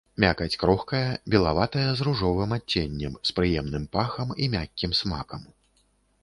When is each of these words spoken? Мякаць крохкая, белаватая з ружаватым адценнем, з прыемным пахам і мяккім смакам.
Мякаць 0.23 0.53
крохкая, 0.61 1.01
белаватая 1.35 1.83
з 1.99 2.07
ружаватым 2.07 2.55
адценнем, 2.57 3.13
з 3.31 3.37
прыемным 3.41 3.85
пахам 3.97 4.33
і 4.39 4.49
мяккім 4.57 4.91
смакам. 5.03 5.47